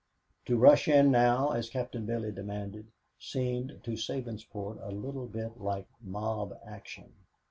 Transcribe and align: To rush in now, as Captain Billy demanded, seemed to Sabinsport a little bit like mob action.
To 0.47 0.57
rush 0.57 0.87
in 0.87 1.11
now, 1.11 1.51
as 1.51 1.69
Captain 1.69 2.07
Billy 2.07 2.31
demanded, 2.31 2.87
seemed 3.19 3.81
to 3.83 3.91
Sabinsport 3.91 4.79
a 4.81 4.89
little 4.89 5.27
bit 5.27 5.59
like 5.61 5.85
mob 6.01 6.57
action. 6.65 7.13